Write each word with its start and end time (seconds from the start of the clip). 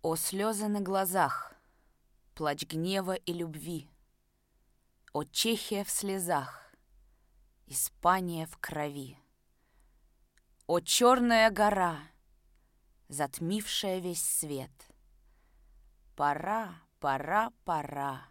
О 0.00 0.14
слезы 0.14 0.68
на 0.68 0.80
глазах, 0.80 1.52
плач 2.36 2.64
гнева 2.64 3.14
и 3.14 3.32
любви, 3.32 3.90
О 5.12 5.24
Чехия 5.24 5.82
в 5.82 5.90
слезах, 5.90 6.72
Испания 7.66 8.46
в 8.46 8.56
крови. 8.58 9.18
О 10.68 10.78
черная 10.78 11.50
гора, 11.50 11.98
затмившая 13.08 13.98
весь 13.98 14.22
свет, 14.22 14.70
Пора, 16.14 16.80
пора, 17.00 17.50
пора 17.64 18.28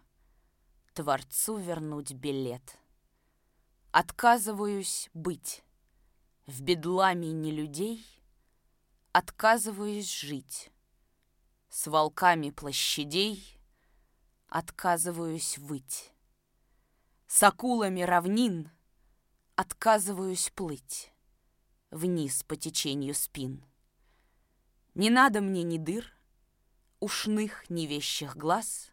Творцу 0.94 1.58
вернуть 1.58 2.14
билет. 2.14 2.78
Отказываюсь 3.90 5.10
быть 5.12 5.62
в 6.46 6.62
бедламе 6.62 7.30
не 7.32 7.50
людей, 7.50 8.06
Отказываюсь 9.12 10.10
жить 10.10 10.72
с 11.68 11.86
волками 11.86 12.50
площадей 12.50 13.58
Отказываюсь 14.48 15.58
выть. 15.58 16.12
С 17.26 17.42
акулами 17.42 18.00
равнин 18.02 18.70
Отказываюсь 19.56 20.50
плыть 20.54 21.12
Вниз 21.90 22.42
по 22.44 22.56
течению 22.56 23.14
спин. 23.14 23.64
Не 24.94 25.10
надо 25.10 25.40
мне 25.40 25.62
ни 25.62 25.78
дыр, 25.78 26.12
Ушных, 27.00 27.70
ни 27.70 27.86
вещих 27.86 28.36
глаз. 28.36 28.90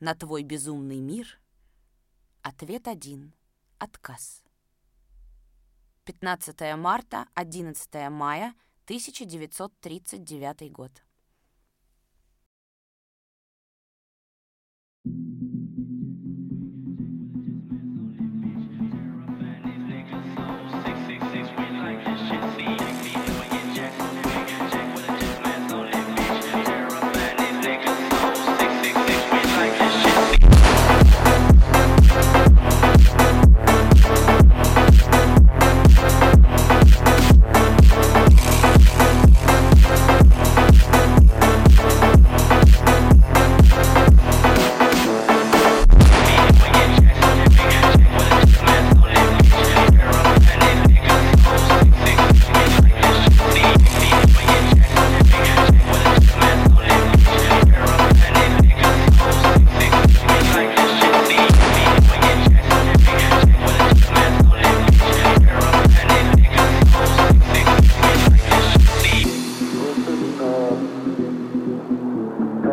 На 0.00 0.14
твой 0.14 0.42
безумный 0.42 1.00
мир 1.00 1.38
Ответ 2.42 2.88
один— 2.88 3.34
отказ. 3.78 4.42
15 6.04 6.76
марта, 6.76 7.28
11 7.34 8.08
мая 8.08 8.54
1939 8.86 10.72
год. 10.72 11.02
Thank 15.08 15.42
you. 15.42 15.47